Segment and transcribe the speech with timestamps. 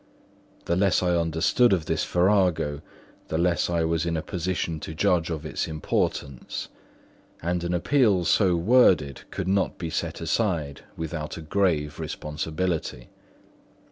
[0.65, 2.81] The less I understood of this farrago,
[3.27, 6.69] the less I was in a position to judge of its importance;
[7.39, 13.09] and an appeal so worded could not be set aside without a grave responsibility.